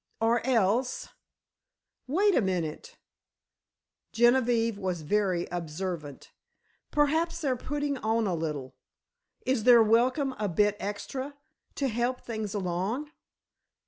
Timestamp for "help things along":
11.87-13.11